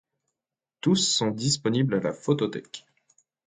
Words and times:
Tous 0.79 0.95
sont 0.95 1.29
disponibles 1.29 1.93
à 1.93 1.99
la 1.99 2.11
photothèque. 2.11 2.87